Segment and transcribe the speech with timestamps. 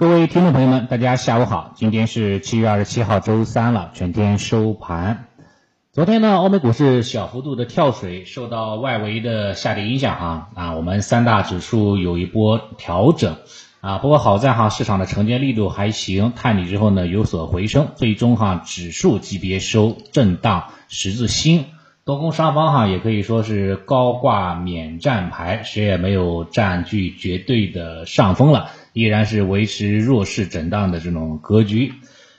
[0.00, 5.26] 各位听众朋友们，大家下午好，今天是七月二十七号周三了，全天收盘。
[5.92, 13.36] 昨天呢，欧美股市小幅度的跳水，受到外围的下跌影响啊啊，我们三大指数有一波调整
[13.82, 21.66] 啊，不过好在哈市场的承接力度还行，探底之后呢有所回升，最终哈指数级别收震荡十字星。
[22.06, 31.92] 多空双方哈也可以说是高挂免战牌，谁也没有占据绝对的上风了，依然是维持弱势震荡的这种格局。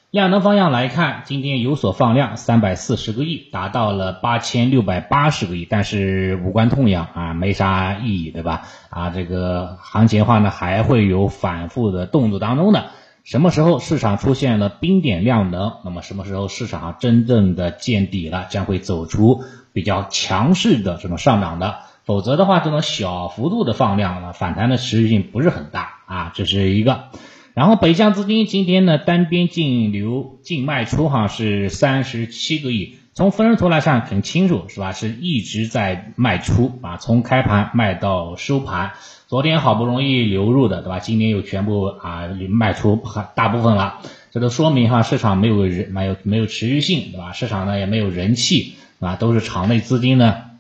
[0.09, 8.63] 量能方向来看，今天有所放量，三百四十个亿，达到了八千六百八十个亿，但是无关痛痒啊，没啥意义，对吧？
[8.89, 12.87] 啊，这个行情的话呢，还会有反复的动作当中的。
[13.23, 21.77] 什么时候市场出现了冰点量能，那么什么时候市场真正的见底了，将会走出比较强势的这种上涨的，
[22.11, 27.05] 否则的话，这种小幅度的放量呢，反弹的持续性不是很大啊，这是一个。
[27.53, 34.91] 然后北向资金今天呢单边净流净卖出哈是三十七个亿，从分时图来看很清楚是吧？
[34.91, 38.91] 是一直在卖出啊，从开盘卖到收盘。
[39.27, 40.99] 昨天好不容易流入的，对吧？
[40.99, 43.01] 今天又全部啊卖出
[43.35, 43.99] 大部分了，
[44.31, 47.31] 这都说明哈市场没有人没有没有持续性，对吧？
[47.31, 49.15] 市场呢也没有人气，对吧？
[49.15, 50.50] 都是场内资金呢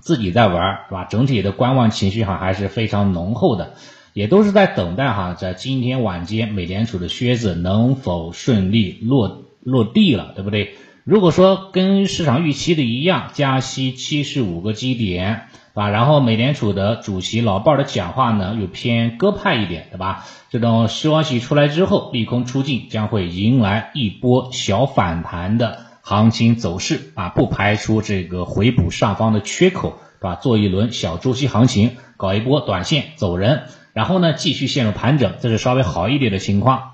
[0.00, 1.04] 自己在玩，是吧？
[1.04, 3.74] 整体的观望情绪哈还是非常浓厚的，
[4.12, 10.74] 也都是在等待哈，在今天晚间美联储的靴子能否顺利落落地了，对不对？
[11.04, 15.42] 如果说跟市场预期的一样，加息七十五个基点。
[15.72, 20.26] 啊，然后美联储的主席老鲍的讲话呢，又偏鸽派一点，对吧？
[20.50, 25.78] 这种消息出来之后，利空出尽，将会迎来一波小反弹的
[26.10, 30.34] 行情走势啊，不排除这个回补上方的缺口，对吧？
[30.34, 36.90] 做一轮小周期行情，搞一波短线走人，然后呢，继续陷入盘整，这是稍微好一点的情况。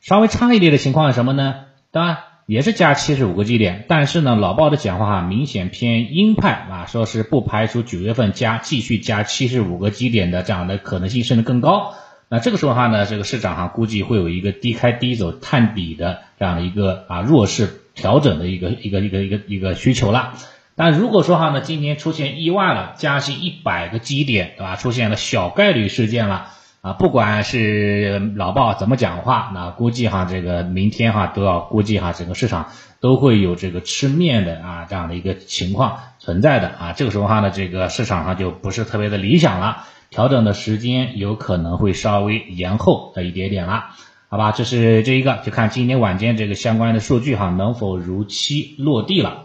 [0.00, 1.56] 稍微差一点的情况是什么呢？
[1.90, 2.16] 当然。
[2.46, 11.92] 也是加七十五个基点，但是呢，老鲍的讲话哈明显偏鹰派啊，说是不排除九月份加继续加七十五个基点的这样的可能性，甚至更高。
[12.30, 20.32] 那这个时候哈呢，这个市场哈估计会有一个低开低走探底的这样的一个啊弱势调整的一个一个一个一个一个需求了。
[20.74, 24.76] 但如果说哈呢，今天出现意外了，加息一百个基点，对吧？
[24.76, 26.52] 出现了小概率事件了。
[26.80, 32.68] 啊，不管是老鲍怎么讲话，那估计哈，这个明天哈都要估计哈，整个市场
[33.00, 36.92] 都会有这个吃面的啊这样的一个情况存在的啊。
[36.92, 43.86] 这个时候哈呢，这个市场上就不是特别的理想了，调整的时间有可能会稍微延后了一点点了，
[44.30, 44.52] 好吧？
[44.52, 49.44] 这是这一个，就看今天晚间这个相关的数据哈能否如期落地了。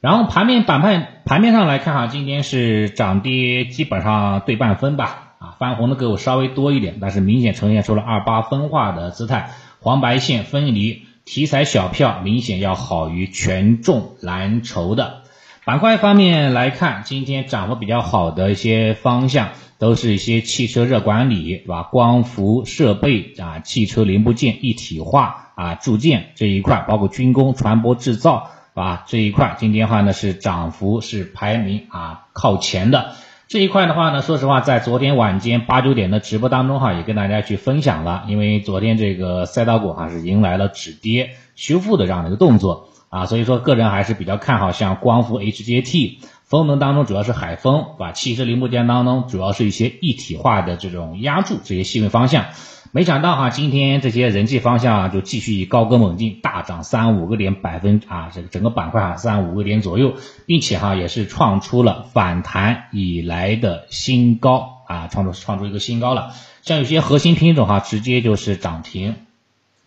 [0.00, 5.22] 然后盘面板块盘面上来看哈，今天是涨跌基本上对半分吧。
[5.38, 15.22] 啊，翻红的个股稍微多一点，但是明显呈现出了二八分化的姿态，黄白线分离，题材小票明显要好于权重蓝筹的。
[15.66, 19.48] 板块方面来看，今天涨幅比较好的一些方向，
[19.80, 21.82] 都是一些汽车热管理，对吧？
[21.82, 29.04] 光伏设备啊，汽车零部件一体化啊，铸件这一块，包括军工、船舶制造，是吧？
[29.08, 33.14] 这一块今天的话呢是涨幅是排名啊靠前的。
[33.48, 38.22] 这一块的话呢，说实话，在昨天晚间八九点的直播当中哈，也跟大家去分享了。
[38.28, 52.46] 因为昨天这个赛道股哈是迎来了止跌修复的这样的一个动作啊，所以说个人还是比较看好像光伏 HJT，风能当中主要是海风，把汽车零部件当中主要是一些一体化的这种压铸这些细分方向。
[52.92, 60.14] 没想到哈，今天这些人气方向啊就继续以高歌猛进，大涨三五个点百分啊，这个整个板块啊三五个点左右，
[60.46, 66.32] 并且哈也是创出了反弹以来的新高啊，创出创出一个新高了。
[66.62, 69.16] 像有些核心品种哈，直接就是涨停，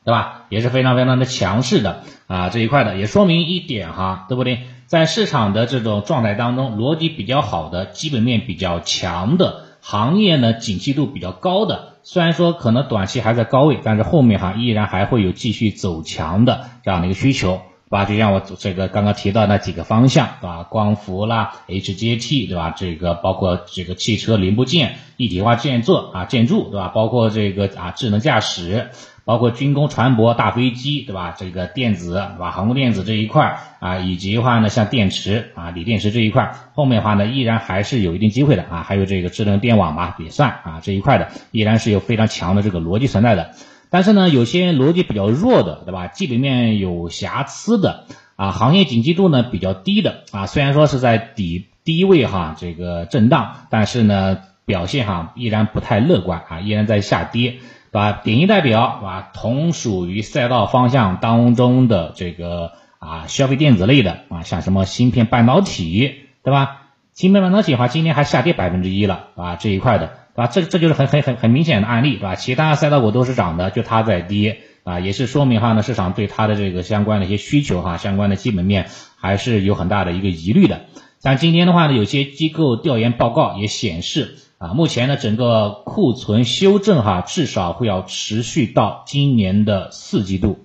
[0.04, 0.46] 对吧？
[0.50, 4.60] 也是非常非常的强势的啊这一块的，也说明一点哈，对不对？
[4.88, 11.94] 在市场的这种状态当中，逻辑比较好的，基本面比较强的行业呢，景气度比较高的。
[12.02, 18.06] 虽然说可能短期还在高位，但是后面哈依然还会有继续走强的这样的一个需求，吧？
[18.06, 20.64] 就像我这个刚刚提到那几个方向，对吧？
[20.64, 22.74] 光伏啦，HJT，对吧？
[22.76, 26.90] 这个包括这个汽车零部件一体化建作啊，建筑，对吧？
[26.90, 28.90] 包括这个啊智能驾驶。
[29.26, 31.36] 包括军工、船舶、大飞机，对吧？
[31.38, 32.50] 这个电子，对吧？
[32.50, 38.82] 航空电子这一块啊，以及话呢，像电池啊、锂电池这一块，后面的话呢，依然还是有一定机会的啊。
[38.82, 43.52] 还有这个智能电网吧也算啊，这一块的依然是有非常强的这个逻辑存在的。
[43.90, 46.08] 但是呢，有些逻辑比较弱的，对吧？
[46.08, 48.06] 基本面有瑕疵的
[48.36, 57.60] 啊，行业景气度呢比较低的啊，虽然说是在底低位哈这个震荡，但是呢表现哈依然不太乐观啊，依然在下跌。
[57.92, 58.22] 对吧？
[58.24, 59.30] 典型代表，啊？
[59.34, 66.82] 同属于赛道方向当中的这个啊消费电子类的啊，像什么芯片半导体，对吧？
[67.16, 70.48] 芯片半导体的话，今天还下跌百分之一了，啊，这一块的，啊？
[70.48, 72.36] 这这就是很很很很明显的案例，对吧？
[72.36, 80.82] 其他赛道股都是涨的，就它在跌，啊，也是说明哈呢，市场对它的这个相关的一些需求哈，相关的基本面还是有很大的一个疑虑的。
[81.20, 90.60] 像今天的话呢，有些机构调研报告也显示，啊，目前呢整个库存修正哈，至少会要持续到今年的四季度，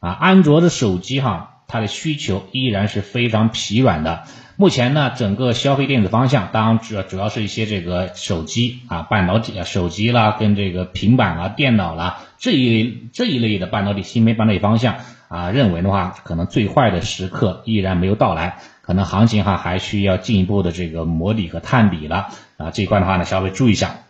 [0.00, 4.24] 啊，安卓的手机哈，它的需求依然是非常疲软的。
[4.60, 14.96] 目前呢，整个消费电子方向，当然主要主要是一些这个手机啊、半导体啊、手机啦，跟这个平板啦、电脑啦这一类这一类的半导体芯片半导体方向
[15.28, 22.26] 啊，认为的话，可能最坏的时刻依然没有到来，可能行情哈还需要进一步的这个磨底和探底了
[22.56, 24.00] 啊，这一块的话呢，稍微注意一下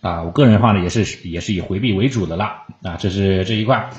[0.00, 3.90] 啊，我个人的话呢，也是也是以回避为主的啦啊，这是这一块。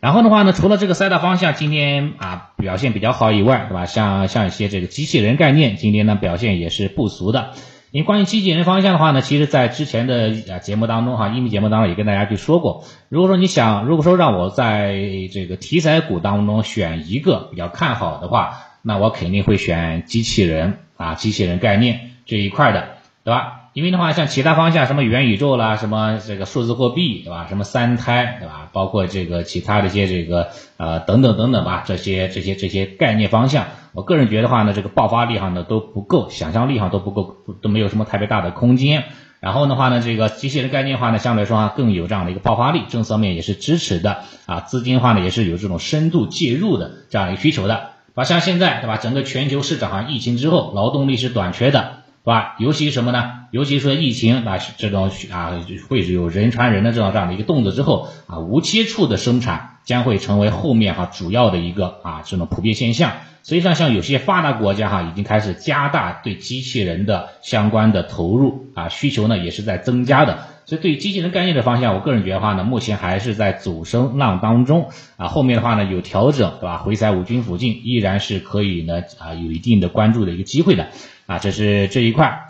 [0.00, 3.84] 然后的话呢，除了这个赛道方向今天啊表现比较好以外，对吧？
[3.84, 7.50] 像像一些这个机器人概念，今天呢表现也是不俗的。
[7.90, 12.84] 因为关于机器人方向的话呢，其实在之前的啊节目当中哈，音频节目当中也跟大家去说过。
[13.08, 14.94] 如果说你想，如果说让我在
[15.32, 22.88] 这个题材股当中选一个比较看好的话，那我肯定会选机器人啊，机器人概念这一块的，
[23.22, 23.59] 对吧？
[23.72, 27.46] 因为的话，像其他方向，什么元宇宙啦，什么这个数字货币，对吧？
[27.48, 28.68] 什么三胎，对吧？
[28.72, 39.04] 包括这个其他的一些这个呃等等等等吧，这些这些这些概念方向，我个人觉得话呢，这个爆发力哈呢都不够，想象力哈都不够，都没有什么特别大的空间。
[39.38, 47.90] 然后的话呢，这个机器人概念话呢，相对来说啊更有这样的一个爆发力，政策面也是支持的啊，资金的话呢也是有这种深度介入的这样一个需求的。
[48.16, 48.96] 啊，像现在对吧？
[48.96, 51.98] 整个全球市场啊，疫情之后劳动力是短缺的。
[52.22, 52.56] 是吧？
[52.58, 53.39] 尤其什么呢？
[53.50, 63.12] 尤其说疫情啊，这种啊会有人传人的这样这样的一个动作之后啊，无接触的生产将会成为后面哈主要的一个啊这种普遍现象。
[63.42, 70.40] 所以说，像有些发达国家哈已经开始加大对机器人的相关的投入啊，需求呢也是在增加的。
[70.66, 76.76] 所以对机器人概念的方向，我个人觉得话呢，目前还是在主升浪当中啊，后面的话呢有调整，对吧？
[76.78, 80.88] 回踩五均附近依然是可以呢啊有一定的关注的一个机会的。
[81.26, 82.48] 啊，这是这一块，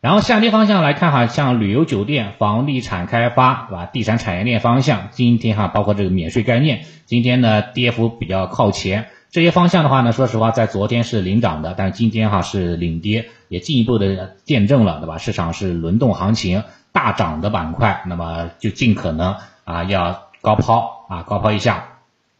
[0.00, 3.84] 然后下跌方向来看哈，像旅游酒店、房地产开发，对吧？
[3.84, 9.08] 地产产业链方向，今天哈，包括这个免税概念，今天呢跌幅比较靠前。
[9.30, 15.18] 这些方向的话呢，说实话，在昨天是领涨的，但是今天哈是领跌，也进一步的见证了，对吧？
[15.18, 21.84] 市场是轮动行情，大涨的板块，那么就尽可能啊要高抛啊高抛一下，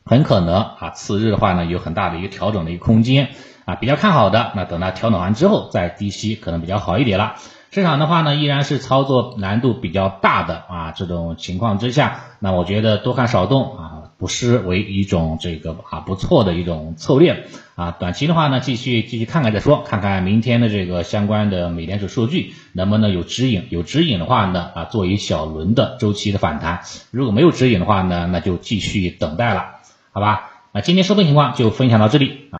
[0.06, 3.28] 很可能啊次日的话呢，有很大的一个调整的一个空间。
[3.70, 7.36] 啊，比较看好的，那等它调整完之后再低吸，可能比较好一点了。
[7.70, 17.44] 市场的话呢，依然是操作难度比较大的啊，这种情况之下，那我觉得多看少动啊，不失为一种这个啊不错的一种策略
[17.76, 17.92] 啊。
[17.92, 26.80] 短期的话呢，继续继续看看再说，看看明天的这个相关的美联储数据能不能有指引，有指引的话呢啊，做一小轮的周期的反弹。
[27.12, 29.76] 如果没有指引的话呢，那就继续等待了，
[30.10, 30.50] 好吧？
[30.72, 32.58] 那今天收盘情况就分享到这里啊。